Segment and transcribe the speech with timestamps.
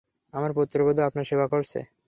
[0.33, 1.79] আমার পুত্রবধূ আপনার সেবা করছে।